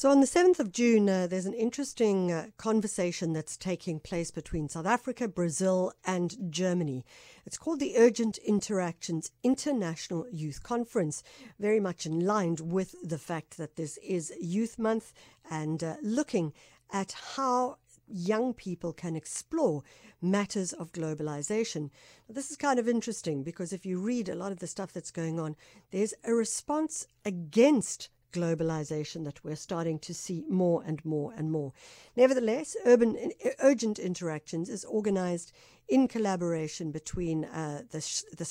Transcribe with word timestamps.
So, 0.00 0.10
on 0.10 0.20
the 0.20 0.26
7th 0.26 0.58
of 0.58 0.72
June, 0.72 1.10
uh, 1.10 1.26
there's 1.26 1.44
an 1.44 1.52
interesting 1.52 2.32
uh, 2.32 2.46
conversation 2.56 3.34
that's 3.34 3.54
taking 3.54 4.00
place 4.00 4.30
between 4.30 4.70
South 4.70 4.86
Africa, 4.86 5.28
Brazil, 5.28 5.92
and 6.06 6.50
Germany. 6.50 7.04
It's 7.44 7.58
called 7.58 7.80
the 7.80 7.98
Urgent 7.98 8.38
Interactions 8.38 9.30
International 9.42 10.26
Youth 10.32 10.62
Conference, 10.62 11.22
very 11.58 11.80
much 11.80 12.06
in 12.06 12.20
line 12.20 12.56
with 12.62 12.94
the 13.06 13.18
fact 13.18 13.58
that 13.58 13.76
this 13.76 13.98
is 13.98 14.32
Youth 14.40 14.78
Month 14.78 15.12
and 15.50 15.84
uh, 15.84 15.96
looking 16.02 16.54
at 16.90 17.12
how 17.36 17.76
young 18.08 18.54
people 18.54 18.94
can 18.94 19.14
explore 19.14 19.82
matters 20.22 20.72
of 20.72 20.92
globalization. 20.92 21.90
This 22.26 22.50
is 22.50 22.56
kind 22.56 22.78
of 22.78 22.88
interesting 22.88 23.42
because 23.42 23.70
if 23.70 23.84
you 23.84 24.00
read 24.00 24.30
a 24.30 24.34
lot 24.34 24.50
of 24.50 24.60
the 24.60 24.66
stuff 24.66 24.94
that's 24.94 25.10
going 25.10 25.38
on, 25.38 25.56
there's 25.90 26.14
a 26.24 26.32
response 26.32 27.06
against 27.22 28.08
globalization 28.32 29.24
that 29.24 29.44
we're 29.44 29.56
starting 29.56 29.98
to 30.00 30.14
see 30.14 30.44
more 30.48 30.82
and 30.86 31.04
more 31.04 31.32
and 31.36 31.50
more. 31.50 31.72
Nevertheless, 32.16 32.76
Urban 32.84 33.32
Urgent 33.60 33.98
Interactions 33.98 34.68
is 34.68 34.84
organized 34.84 35.52
in 35.90 36.06
collaboration 36.06 36.92
between 36.92 37.44
uh, 37.44 37.82
the, 37.90 37.98
the 38.36 38.44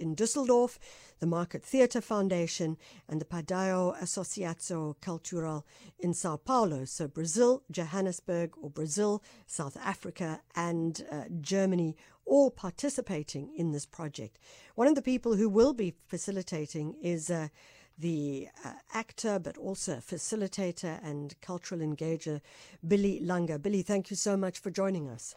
in 0.00 0.16
Düsseldorf, 0.16 0.78
the 1.20 1.26
Market 1.26 1.62
Theatre 1.62 2.00
Foundation, 2.00 2.76
and 3.08 3.20
the 3.20 3.24
Padaio 3.24 3.96
Associação 4.02 4.94
Cultural 5.00 5.64
in 6.00 6.12
Sao 6.12 6.36
Paulo. 6.36 6.84
So 6.84 7.06
Brazil, 7.06 7.62
Johannesburg, 7.70 8.50
or 8.60 8.68
Brazil, 8.68 9.22
South 9.46 9.76
Africa, 9.76 10.40
and 10.56 11.04
uh, 11.10 11.24
Germany 11.40 11.96
all 12.26 12.50
participating 12.50 13.50
in 13.56 13.70
this 13.70 13.86
project. 13.86 14.38
One 14.74 14.88
of 14.88 14.96
the 14.96 15.02
people 15.02 15.36
who 15.36 15.48
will 15.48 15.72
be 15.72 15.94
facilitating 16.08 16.96
is 17.00 17.30
uh, 17.30 17.48
the 17.98 18.48
uh, 18.64 18.72
actor, 18.92 19.38
but 19.38 19.56
also 19.56 19.96
facilitator 19.96 20.98
and 21.02 21.34
cultural 21.40 21.80
engager, 21.80 22.40
Billy 22.86 23.20
Langa. 23.22 23.60
Billy, 23.60 23.82
thank 23.82 24.10
you 24.10 24.16
so 24.16 24.36
much 24.36 24.58
for 24.58 24.70
joining 24.70 25.08
us. 25.08 25.34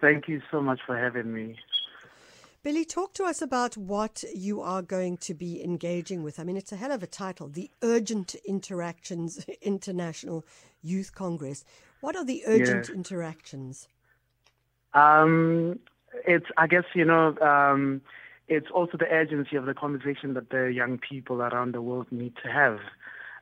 Thank 0.00 0.28
you 0.28 0.40
so 0.50 0.60
much 0.60 0.80
for 0.86 0.96
having 0.96 1.32
me. 1.32 1.56
Billy, 2.62 2.84
talk 2.84 3.12
to 3.14 3.24
us 3.24 3.42
about 3.42 3.76
what 3.76 4.22
you 4.34 4.60
are 4.60 4.82
going 4.82 5.16
to 5.18 5.34
be 5.34 5.62
engaging 5.64 6.22
with. 6.22 6.38
I 6.38 6.44
mean, 6.44 6.56
it's 6.56 6.70
a 6.70 6.76
hell 6.76 6.92
of 6.92 7.02
a 7.02 7.08
title 7.08 7.48
the 7.48 7.70
Urgent 7.82 8.36
Interactions 8.46 9.44
International 9.62 10.44
Youth 10.80 11.12
Congress. 11.14 11.64
What 12.00 12.16
are 12.16 12.24
the 12.24 12.42
urgent 12.46 12.88
yes. 12.88 12.90
interactions? 12.90 13.88
Um, 14.94 15.80
it's, 16.26 16.46
I 16.56 16.66
guess, 16.66 16.84
you 16.94 17.04
know, 17.04 17.36
um, 17.38 18.00
it's 18.52 18.70
also 18.70 18.96
the 18.96 19.08
urgency 19.08 19.56
of 19.56 19.66
the 19.66 19.74
conversation 19.74 20.34
that 20.34 20.50
the 20.50 20.72
young 20.72 20.98
people 20.98 21.42
around 21.42 21.74
the 21.74 21.82
world 21.82 22.06
need 22.10 22.34
to 22.42 22.50
have. 22.50 22.78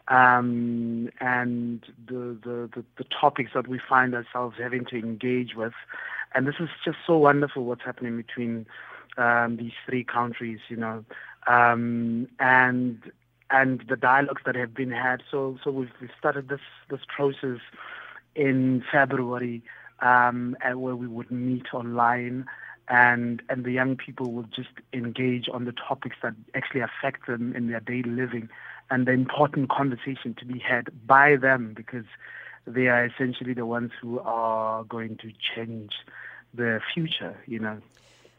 Um, 0.08 1.08
and 1.20 1.84
the, 2.06 2.36
the, 2.42 2.70
the, 2.75 2.84
the, 2.98 3.05
topics 3.05 3.53
that 3.55 3.69
we 3.69 3.81
find 3.88 4.12
ourselves 4.12 4.56
having 4.58 4.84
to 4.86 4.97
engage 4.97 5.55
with. 5.55 5.75
And 6.34 6.48
this 6.48 6.56
is 6.58 6.69
just 6.84 6.98
so 7.06 7.16
wonderful 7.16 7.64
what's 7.64 7.84
happening 7.84 8.16
between 8.16 8.66
um, 9.16 9.56
these 9.56 9.72
three 9.86 10.03
countries, 10.03 10.58
you 10.69 10.77
know, 10.77 11.05
um, 11.47 12.27
and 12.41 13.00
and 13.50 13.84
the 13.88 13.97
dialogues 13.97 14.42
that 14.47 14.55
have 14.56 14.75
been 14.75 14.91
had. 14.91 15.22
So 15.31 15.58
so 15.62 15.70
we've, 15.70 15.91
we've 16.00 16.11
started 16.19 16.48
this 16.48 16.61
this 16.88 17.00
process 17.14 17.61
in 18.34 18.83
February, 18.91 19.62
um, 20.00 20.56
where 20.75 20.97
we 20.97 21.06
would 21.06 21.31
meet 21.31 21.72
online 21.72 22.47
and 22.91 23.41
and 23.48 23.64
the 23.64 23.70
young 23.70 23.96
people 23.96 24.33
will 24.33 24.46
just 24.55 24.69
engage 24.92 25.48
on 25.52 25.64
the 25.64 25.72
topics 25.72 26.16
that 26.22 26.34
actually 26.55 26.80
affect 26.80 27.27
them 27.27 27.55
in 27.55 27.69
their 27.69 27.80
daily 27.80 28.10
living 28.10 28.48
and 28.91 29.06
the 29.06 29.12
important 29.12 29.70
conversation 29.70 30.34
to 30.34 30.44
be 30.44 30.58
had 30.58 30.88
by 31.06 31.36
them 31.36 31.72
because 31.74 32.05
they 32.66 32.88
are 32.88 33.06
essentially 33.06 33.55
the 33.55 33.64
ones 33.64 33.92
who 34.02 34.19
are 34.20 34.84
going 34.84 35.16
to 35.19 35.32
change 35.55 35.92
the 36.52 36.80
future, 36.92 37.38
you 37.47 37.58
know. 37.58 37.78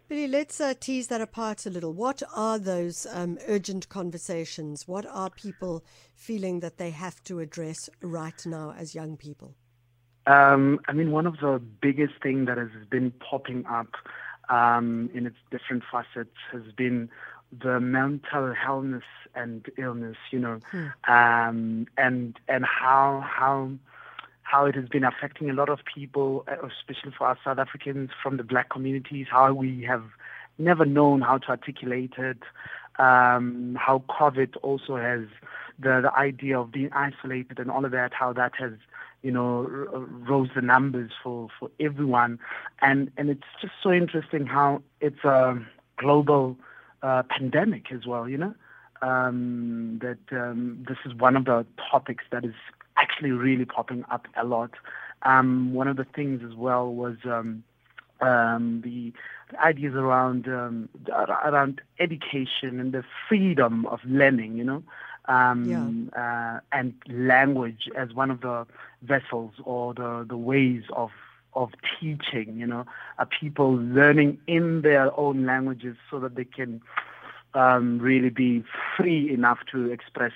Billy, 0.09 0.27
let's 0.27 0.59
uh, 0.59 0.73
tease 0.77 1.08
that 1.08 1.21
apart 1.21 1.65
a 1.65 1.70
little. 1.70 1.93
What 1.93 2.21
are 2.36 2.59
those 2.59 3.08
um, 3.14 3.37
urgent 3.47 3.87
conversations? 3.87 4.86
What 4.86 5.05
are 5.05 5.30
people 5.30 5.86
feeling 6.14 6.59
that 6.59 6.77
they 6.77 6.89
have 6.89 7.23
to 7.23 7.39
address 7.39 7.89
right 8.02 8.45
now 8.45 8.76
as 8.77 8.93
young 8.93 9.15
people? 9.15 9.55
Um, 10.27 10.81
I 10.87 10.92
mean, 10.92 11.11
one 11.11 11.26
of 11.26 11.37
the 11.37 11.61
biggest 11.81 12.15
things 12.21 12.47
that 12.47 12.58
has 12.58 12.70
been 12.89 13.11
popping 13.11 13.65
up 13.65 13.87
um, 14.52 15.10
in 15.14 15.26
its 15.26 15.38
different 15.50 15.84
facets 15.89 16.36
has 16.52 16.72
been 16.76 17.10
the 17.52 17.80
mental 17.80 18.54
illness 18.67 19.04
and 19.34 19.66
illness, 19.78 20.17
you 20.30 20.39
know, 20.39 20.60
hmm. 20.72 20.88
um, 21.12 21.88
and 21.98 22.39
and 22.48 22.66
how 22.66 23.26
how 23.28 23.72
how 24.44 24.66
it 24.66 24.76
has 24.76 24.89
been 24.89 25.06
affecting 25.06 25.50
a 25.50 25.54
lot 25.54 25.70
of 25.70 25.80
people, 25.86 26.44
uh, 26.48 26.67
especially 26.67 27.12
for 27.17 27.28
us 27.28 27.38
South 27.44 27.58
Africans 27.58 28.10
from 28.22 28.38
the 28.38 28.44
black 28.44 28.70
communities, 28.70 29.28
how 29.30 29.54
we 29.54 29.84
have 29.84 30.04
never 30.58 30.86
known 30.86 31.22
how 31.22 31.38
to 31.38 31.50
articulate 31.50 32.14
it, 32.18 32.44
um, 33.00 33.78
how 33.80 34.04
COVID 34.10 34.58
also 34.62 34.98
has 34.98 35.22
the, 35.80 36.02
the 36.02 36.14
idea 36.18 36.60
of 36.60 36.72
being 36.72 36.92
isolated 36.92 37.60
and 37.60 37.72
all 37.72 37.86
of 37.86 37.92
that, 37.92 38.14
how 38.14 38.33
that 38.33 38.52
has 38.60 38.73
you 39.23 39.32
know, 39.32 39.61
rose 40.27 40.49
the 40.55 40.61
numbers 40.61 41.11
for, 41.23 41.48
for 41.59 41.70
everyone. 41.80 42.39
And, 42.82 43.11
and 43.17 43.30
it's 43.30 43.43
just 43.61 43.73
so 43.82 43.92
interesting 43.92 44.45
how 44.45 44.82
it's 44.99 45.23
a 45.23 45.59
global 45.98 46.58
uh, 47.04 47.23
pandemic 47.23 47.92
as 47.92 48.05
well, 48.05 48.27
you 48.27 48.37
know, 48.37 48.54
um, 49.02 49.99
that 50.02 50.20
um, 50.32 50.86
this 50.87 50.98
is 51.05 51.14
one 51.15 51.36
of 51.36 51.45
the 51.45 51.65
topics 51.89 52.23
that 52.32 52.45
is 52.45 52.55
actually 52.98 53.32
really 53.32 53.65
popping 53.65 54.04
up 54.11 54.27
a 54.39 54.45
lot. 54.45 54.71
Um, 55.23 55.73
one 55.73 55.88
of 55.88 55.98
the 55.98 56.05
things 56.15 56.42
as 56.43 56.55
well 56.55 56.92
was 56.93 57.17
um, 57.26 57.64
um, 58.21 58.82
the, 58.83 59.14
the, 59.52 59.59
ideas 59.59 59.93
around 59.95 60.48
um, 60.48 60.89
around 61.11 61.82
education 61.99 62.80
and 62.80 62.92
the 62.92 63.03
freedom 63.27 63.86
of 63.88 63.99
learning, 64.05 64.58
you 64.58 64.64
know, 64.64 64.83
um, 65.31 66.09
yeah. 66.14 66.21
uh, 66.21 66.59
and 66.71 66.93
language 67.09 67.89
as 67.97 68.14
one 68.14 68.30
of 68.30 68.42
the 68.42 68.65
vessels 69.02 69.53
or 69.64 69.93
the, 69.93 70.25
the 70.27 70.37
ways 70.37 70.83
of 70.95 71.09
of 71.53 71.69
teaching. 71.99 72.58
You 72.58 72.67
know, 72.67 72.86
are 73.17 73.27
people 73.39 73.75
learning 73.75 74.39
in 74.47 74.81
their 74.81 75.17
own 75.20 75.45
languages 75.45 75.95
so 76.09 76.20
that 76.20 76.36
they 76.36 76.45
can 76.45 76.81
um, 77.53 77.99
really 77.99 78.30
be 78.30 78.64
free 78.95 79.33
enough 79.33 79.59
to 79.71 79.91
express 79.91 80.33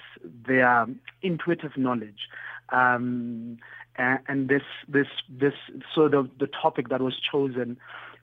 their 0.48 0.88
intuitive 1.22 1.78
knowledge. 1.78 2.30
Um, 2.70 3.58
and, 3.98 4.20
and 4.28 4.50
this 4.50 4.64
this 4.88 5.08
this 5.30 5.54
so 5.94 6.10
the 6.10 6.30
the 6.40 6.48
topic 6.48 6.90
that 6.90 7.02
was 7.02 7.16
chosen 7.20 7.78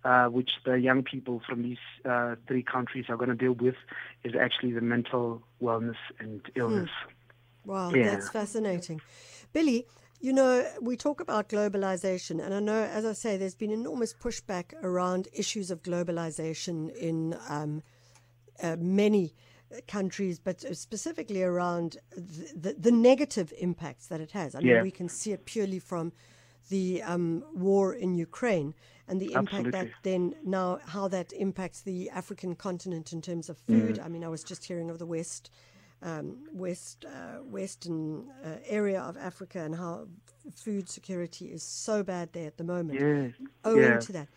uh, 0.05 0.27
which 0.27 0.51
the 0.65 0.81
young 0.81 1.03
people 1.03 1.41
from 1.49 1.63
these 1.63 1.79
uh, 2.05 2.35
three 2.47 2.63
countries 2.63 3.07
are 3.09 3.17
going 3.17 3.31
to 3.31 3.37
deal 3.37 3.53
with, 3.53 3.77
is 4.25 4.35
actually 4.35 4.73
the 4.73 4.81
mental 4.81 5.43
wellness 5.61 5.97
and 6.19 6.43
illness. 6.55 6.91
Hmm. 7.05 7.71
Wow, 7.71 7.93
yeah. 7.95 8.11
that's 8.11 8.29
fascinating. 8.29 9.01
Billy, 9.53 9.87
you 10.21 10.33
know, 10.33 10.67
we 10.81 10.97
talk 10.97 11.21
about 11.21 11.49
globalization, 11.49 12.45
and 12.45 12.55
I 12.55 12.61
know, 12.61 12.83
as 12.85 13.05
I 13.05 13.12
say, 13.12 13.37
there's 13.37 13.55
been 13.55 13.71
enormous 13.71 14.15
pushback 14.15 14.73
around 14.83 15.29
issues 15.33 15.71
of 15.71 15.83
globalization 15.83 16.95
in 16.97 17.37
um, 17.49 17.83
uh, 18.62 18.77
many 18.79 19.35
countries, 19.89 20.39
but 20.39 20.61
specifically 20.77 21.43
around 21.43 21.97
the, 22.15 22.53
the, 22.55 22.77
the, 22.79 22.93
negative 22.93 23.53
impacts 23.59 24.07
that 24.09 24.21
it 24.21 24.33
has. 24.33 24.55
I 24.55 24.61
mean, 24.61 24.83
we 24.83 24.91
can 24.91 25.09
see 25.09 25.33
it 25.33 25.47
purely 25.47 25.79
from 25.79 26.12
the 26.69 27.03
um, 27.03 27.45
war 27.55 27.95
in 27.95 28.15
Ukraine 28.15 28.75
and 29.09 29.21
the 29.21 29.33
impact 29.33 29.67
Absolutely. 29.67 29.71
that 29.73 29.89
then 30.03 30.34
now 30.45 30.78
how 30.87 31.09
that 31.09 31.33
impacts 31.33 31.83
the 31.83 32.09
African 32.11 32.55
continent 32.55 33.12
in 33.12 33.21
terms 33.21 33.49
of 33.49 33.59
food. 33.59 33.97
Mm. 33.97 34.05
I 34.05 34.09
mean, 34.09 34.25
I 34.25 34.28
was 34.28 34.45
just 34.45 34.65
hearing 34.65 34.91
of 34.91 34.99
the 34.99 35.06
West. 35.06 35.50
Um, 36.05 36.39
west 36.53 37.05
uh, 37.05 37.45
western 37.45 38.28
uh, 38.45 38.56
area 38.67 39.00
of 39.00 39.17
Africa 39.17 39.61
and 39.61 39.76
how 39.76 40.09
food 40.53 40.88
security 40.88 41.53
is 41.53 41.62
so 41.62 42.03
bad 42.03 42.32
there 42.32 42.49
at 42.49 42.56
the 42.56 42.64
moment, 42.64 42.99
yeah. 42.99 43.47
owing 43.64 43.82
yeah. 43.82 44.00
to 44.00 44.12
that. 44.12 44.29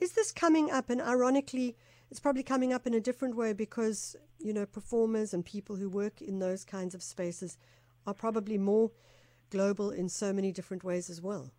Is 0.00 0.12
this 0.12 0.32
coming 0.32 0.70
up? 0.70 0.88
And 0.88 1.02
ironically, 1.02 1.76
it's 2.10 2.18
probably 2.18 2.42
coming 2.42 2.72
up 2.72 2.86
in 2.86 2.94
a 2.94 3.00
different 3.00 3.36
way 3.36 3.52
because 3.52 4.16
you 4.38 4.54
know 4.54 4.64
performers 4.64 5.34
and 5.34 5.44
people 5.44 5.76
who 5.76 5.90
work 5.90 6.22
in 6.22 6.38
those 6.38 6.64
kinds 6.64 6.94
of 6.94 7.02
spaces 7.02 7.58
are 8.06 8.14
probably 8.14 8.56
more 8.56 8.90
global 9.50 9.90
in 9.90 10.08
so 10.08 10.32
many 10.32 10.50
different 10.50 10.82
ways 10.82 11.10
as 11.10 11.20
well. 11.20 11.50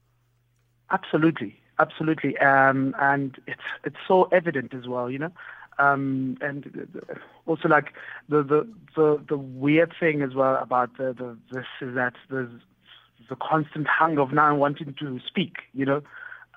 Absolutely, 0.93 1.59
absolutely, 1.79 2.37
um, 2.37 2.95
and 2.99 3.37
it's 3.47 3.61
it's 3.83 3.97
so 4.07 4.25
evident 4.31 4.73
as 4.73 4.87
well, 4.87 5.09
you 5.09 5.19
know. 5.19 5.31
Um, 5.79 6.37
and 6.41 6.87
also 7.47 7.67
like 7.67 7.93
the, 8.29 8.43
the 8.43 8.67
the 8.95 9.23
the 9.27 9.37
weird 9.37 9.93
thing 9.99 10.21
as 10.21 10.35
well 10.35 10.55
about 10.61 10.95
the, 10.97 11.13
the 11.13 11.37
this 11.51 11.65
is 11.81 11.95
that 11.95 12.13
there's 12.29 12.51
the 13.29 13.35
constant 13.35 13.87
hunger 13.87 14.21
of 14.21 14.33
now 14.33 14.55
wanting 14.55 14.95
to 14.99 15.19
speak, 15.27 15.55
you 15.73 15.85
know, 15.85 16.01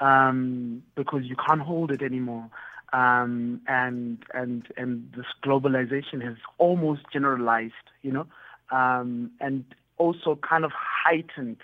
um, 0.01 0.83
because 0.97 1.23
you 1.25 1.37
can't 1.37 1.63
hold 1.63 1.91
it 1.91 2.03
anymore. 2.03 2.51
Um, 2.93 3.61
and 3.67 4.19
and 4.35 4.69
and 4.77 5.13
this 5.17 5.27
globalization 5.45 6.23
has 6.23 6.37
almost 6.59 7.03
generalized, 7.13 7.73
you 8.03 8.13
know, 8.13 8.27
um, 8.71 9.31
and 9.41 9.65
also 9.99 10.39
kind 10.49 10.65
of 10.67 10.73
heightened 10.75 11.57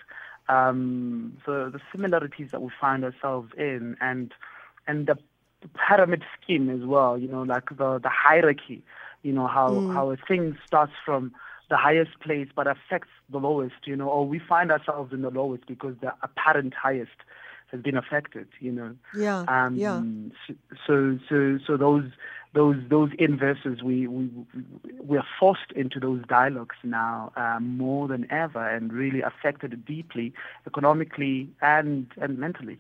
um, 0.48 1.36
the, 1.46 1.70
the 1.72 1.80
similarities 1.90 2.50
that 2.50 2.62
we 2.62 2.70
find 2.80 3.04
ourselves 3.04 3.52
in 3.56 3.96
and 4.00 4.32
and 4.86 5.06
the 5.06 5.16
pyramid 5.88 6.24
scheme 6.40 6.68
as 6.70 6.86
well, 6.86 7.16
you 7.16 7.28
know, 7.28 7.42
like 7.42 7.68
the, 7.70 7.98
the 8.02 8.08
hierarchy, 8.08 8.82
you 9.22 9.32
know, 9.32 9.46
how, 9.46 9.70
mm. 9.70 9.92
how 9.92 10.10
a 10.10 10.16
thing 10.16 10.56
starts 10.66 10.92
from 11.04 11.32
the 11.70 11.76
highest 11.76 12.18
place 12.20 12.48
but 12.54 12.66
affects 12.66 13.10
the 13.30 13.38
lowest, 13.38 13.74
you 13.84 13.96
know, 13.96 14.08
or 14.08 14.26
we 14.26 14.38
find 14.38 14.70
ourselves 14.70 15.12
in 15.12 15.22
the 15.22 15.30
lowest 15.30 15.66
because 15.66 15.94
the 16.00 16.12
apparent 16.22 16.74
highest 16.74 17.16
has 17.72 17.80
been 17.80 17.96
affected, 17.96 18.48
you 18.60 18.70
know. 18.70 18.94
Yeah. 19.16 19.44
Um, 19.48 19.76
yeah. 19.76 20.02
So, 20.86 21.18
so, 21.28 21.58
so 21.66 21.76
those 21.76 22.04
those 22.54 22.76
those 22.90 23.10
inverses 23.18 23.82
we 23.82 24.06
we 24.06 24.30
we 25.02 25.16
are 25.16 25.26
forced 25.40 25.72
into 25.74 25.98
those 25.98 26.22
dialogues 26.28 26.76
now 26.84 27.32
um, 27.36 27.78
more 27.78 28.06
than 28.08 28.30
ever 28.30 28.68
and 28.68 28.92
really 28.92 29.22
affected 29.22 29.84
deeply 29.86 30.32
economically 30.66 31.48
and 31.62 32.06
and 32.20 32.38
mentally. 32.38 32.78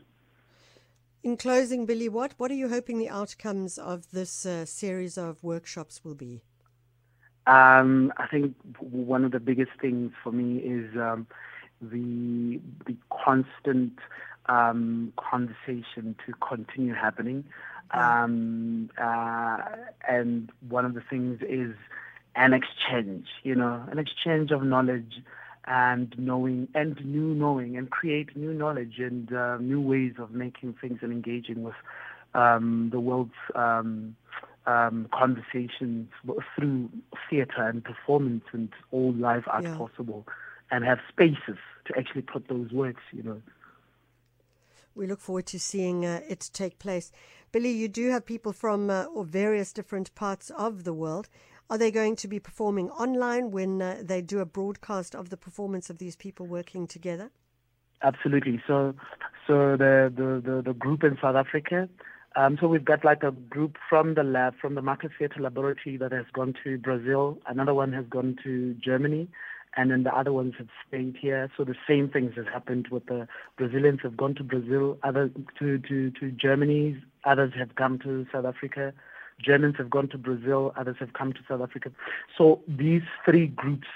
In 1.22 1.36
closing, 1.36 1.86
Billy, 1.86 2.08
what 2.08 2.34
what 2.36 2.50
are 2.50 2.54
you 2.54 2.68
hoping 2.68 2.98
the 2.98 3.08
outcomes 3.08 3.78
of 3.78 4.10
this 4.10 4.44
uh, 4.44 4.66
series 4.66 5.16
of 5.16 5.42
workshops 5.42 6.04
will 6.04 6.14
be? 6.16 6.42
Um, 7.46 8.12
I 8.18 8.26
think 8.28 8.54
one 8.78 9.24
of 9.24 9.32
the 9.32 9.40
biggest 9.40 9.72
things 9.80 10.12
for 10.22 10.32
me 10.32 10.58
is 10.58 10.94
um, 10.96 11.26
the 11.80 12.60
the 12.86 12.96
constant 13.24 13.98
um, 14.52 15.12
conversation 15.16 16.14
to 16.26 16.32
continue 16.46 16.94
happening. 16.94 17.44
Um, 17.92 18.90
uh, 18.98 19.58
and 20.08 20.50
one 20.68 20.84
of 20.84 20.94
the 20.94 21.02
things 21.02 21.40
is 21.42 21.74
an 22.34 22.54
exchange, 22.54 23.26
you 23.42 23.54
know, 23.54 23.84
an 23.90 23.98
exchange 23.98 24.50
of 24.50 24.62
knowledge 24.62 25.20
and 25.66 26.14
knowing 26.18 26.68
and 26.74 27.04
new 27.04 27.34
knowing 27.34 27.76
and 27.76 27.90
create 27.90 28.34
new 28.36 28.52
knowledge 28.52 28.94
and 28.98 29.32
uh, 29.32 29.58
new 29.58 29.80
ways 29.80 30.14
of 30.18 30.32
making 30.32 30.74
things 30.80 30.98
and 31.02 31.12
engaging 31.12 31.62
with 31.62 31.74
um, 32.34 32.88
the 32.92 33.00
world's 33.00 33.32
um, 33.54 34.16
um, 34.66 35.08
conversations 35.12 36.08
through 36.56 36.88
theatre 37.28 37.62
and 37.68 37.84
performance 37.84 38.44
and 38.52 38.70
all 38.90 39.12
live 39.12 39.44
art 39.48 39.64
yeah. 39.64 39.76
possible 39.76 40.26
and 40.70 40.84
have 40.84 40.98
spaces 41.08 41.58
to 41.84 41.98
actually 41.98 42.22
put 42.22 42.48
those 42.48 42.70
works, 42.72 43.02
you 43.12 43.22
know. 43.22 43.42
We 44.94 45.06
look 45.06 45.20
forward 45.20 45.46
to 45.46 45.58
seeing 45.58 46.04
uh, 46.04 46.20
it 46.28 46.50
take 46.52 46.78
place. 46.78 47.12
Billy, 47.50 47.70
you 47.70 47.88
do 47.88 48.10
have 48.10 48.24
people 48.24 48.52
from 48.52 48.90
uh, 48.90 49.06
various 49.22 49.72
different 49.72 50.14
parts 50.14 50.50
of 50.50 50.84
the 50.84 50.92
world. 50.92 51.28
Are 51.70 51.78
they 51.78 51.90
going 51.90 52.16
to 52.16 52.28
be 52.28 52.38
performing 52.38 52.90
online 52.90 53.50
when 53.50 53.80
uh, 53.80 54.02
they 54.02 54.20
do 54.20 54.40
a 54.40 54.44
broadcast 54.44 55.14
of 55.14 55.30
the 55.30 55.36
performance 55.36 55.88
of 55.88 55.98
these 55.98 56.16
people 56.16 56.46
working 56.46 56.86
together? 56.86 57.30
Absolutely. 58.02 58.62
So, 58.66 58.94
so 59.46 59.76
the 59.76 60.12
the, 60.14 60.42
the, 60.44 60.62
the 60.62 60.74
group 60.74 61.04
in 61.04 61.16
South 61.22 61.36
Africa. 61.36 61.88
Um, 62.34 62.56
so 62.60 62.66
we've 62.66 62.84
got 62.84 63.04
like 63.04 63.22
a 63.22 63.30
group 63.30 63.76
from 63.90 64.14
the 64.14 64.22
lab, 64.22 64.54
from 64.58 64.74
the 64.74 64.82
Market 64.82 65.10
Theatre 65.18 65.40
Laboratory 65.40 65.98
that 65.98 66.12
has 66.12 66.24
gone 66.32 66.54
to 66.64 66.78
Brazil. 66.78 67.38
Another 67.46 67.74
one 67.74 67.92
has 67.92 68.06
gone 68.06 68.36
to 68.42 68.74
Germany 68.74 69.28
and 69.76 69.90
then 69.90 70.02
the 70.02 70.14
other 70.14 70.32
ones 70.32 70.54
have 70.58 70.68
stayed 70.86 71.16
here. 71.20 71.50
So 71.56 71.64
the 71.64 71.74
same 71.88 72.08
things 72.08 72.32
have 72.36 72.46
happened 72.46 72.88
with 72.90 73.06
the 73.06 73.26
Brazilians 73.56 74.00
have 74.02 74.16
gone 74.16 74.34
to 74.36 74.44
Brazil, 74.44 74.98
other 75.02 75.30
to 75.58 75.78
to 75.78 76.10
to 76.10 76.30
Germany, 76.32 77.02
others 77.24 77.52
have 77.58 77.74
come 77.74 77.98
to 78.00 78.26
South 78.32 78.44
Africa. 78.44 78.92
Germans 79.40 79.74
have 79.78 79.90
gone 79.90 80.08
to 80.08 80.18
Brazil, 80.18 80.72
others 80.76 80.96
have 81.00 81.14
come 81.14 81.32
to 81.32 81.40
South 81.48 81.62
Africa. 81.62 81.90
So 82.36 82.60
these 82.68 83.02
three 83.24 83.48
groups 83.48 83.88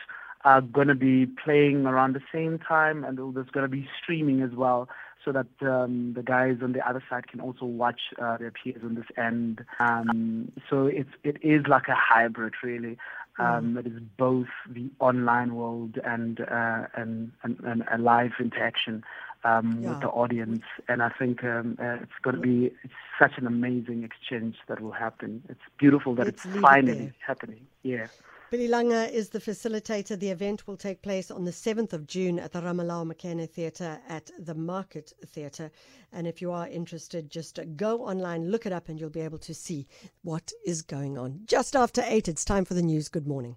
are 0.45 0.61
going 0.61 0.89
to 0.89 0.95
be 0.95 1.27
playing 1.27 1.87
around 1.87 2.15
the 2.15 2.23
same 2.33 2.59
time, 2.59 3.05
and 3.05 3.19
there's 3.19 3.51
going 3.51 3.65
to 3.65 3.69
be 3.69 3.89
streaming 4.01 4.43
as 4.43 4.51
well, 4.53 4.89
so 5.25 5.33
that 5.33 5.47
um, 5.63 6.13
the 6.15 6.23
guys 6.23 6.59
on 6.63 6.73
the 6.73 6.89
other 6.89 7.03
side 7.11 7.27
can 7.27 7.41
also 7.41 7.65
watch 7.65 8.01
uh, 8.23 8.37
their 8.39 8.53
peers 8.53 8.81
on 8.85 8.95
this 8.95 9.07
end. 9.17 9.65
Um, 9.81 10.53
so 10.71 10.87
it's 10.87 11.11
it 11.25 11.37
is 11.43 11.67
like 11.67 11.89
a 11.89 11.97
hybrid, 11.97 12.55
really. 12.63 12.97
Um, 13.39 13.75
mm. 13.75 13.81
It 13.81 13.87
is 13.87 14.01
both 14.17 14.49
the 14.69 14.91
online 14.99 15.55
world 15.55 15.99
and 16.05 16.41
uh, 16.41 16.87
and, 16.95 17.33
and, 17.43 17.61
and 17.61 17.85
a 17.93 17.99
live 17.99 18.33
interaction 18.41 19.05
um, 19.45 19.81
yeah. 19.81 19.91
with 19.91 20.01
the 20.01 20.09
audience. 20.09 20.65
And 20.89 21.03
I 21.03 21.11
think 21.11 21.45
um, 21.45 21.77
uh, 21.81 21.97
it's 22.03 22.19
going 22.23 22.37
to 22.37 22.43
be 22.43 22.73
it's 22.83 22.95
such 23.19 23.33
an 23.37 23.47
amazing 23.47 24.05
exchange 24.05 24.57
that 24.69 24.81
will 24.81 24.93
happen. 24.93 25.43
It's 25.49 25.61
beautiful 25.79 26.15
that 26.15 26.27
it's, 26.27 26.45
it's 26.45 26.57
finally 26.59 27.13
happening. 27.27 27.67
Yeah. 27.83 28.07
Billy 28.49 28.69
Langa 28.69 29.11
is 29.11 29.31
the 29.31 29.41
facilitator. 29.41 30.17
The 30.17 30.31
event 30.31 30.69
will 30.69 30.77
take 30.77 31.03
place 31.03 31.33
on 31.33 31.45
the 31.45 31.51
7th 31.51 31.93
of 31.93 32.07
June 32.07 32.39
at 32.39 32.53
the 32.53 32.61
Ramolao 32.61 33.05
Makhene 33.05 33.51
Theatre 33.51 33.99
at 34.09 34.31
the 34.39 34.55
Market 34.55 35.13
Theatre. 35.27 35.73
And 36.13 36.29
if 36.29 36.41
you 36.41 36.53
are 36.53 36.69
interested, 36.69 37.29
just 37.29 37.59
go 37.75 38.03
online, 38.07 38.49
look 38.49 38.65
it 38.65 38.73
up, 38.73 38.89
and 38.89 39.01
you'll 39.01 39.11
be 39.11 39.21
able 39.21 39.39
to 39.39 39.53
see 39.53 39.89
what 40.23 40.53
is 40.65 40.83
going 40.83 41.19
on. 41.19 41.41
Just 41.47 41.75
after 41.75 42.05
8, 42.07 42.29
it's 42.29 42.45
time 42.45 42.65
for 42.65 42.75
the 42.75 42.83
news. 42.83 43.09
Good 43.09 43.27
morning. 43.27 43.57